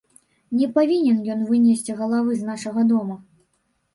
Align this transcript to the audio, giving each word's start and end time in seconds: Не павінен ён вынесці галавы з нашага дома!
Не 0.59 0.67
павінен 0.77 1.19
ён 1.33 1.43
вынесці 1.51 1.95
галавы 2.01 2.31
з 2.39 2.47
нашага 2.49 2.87
дома! 2.93 3.21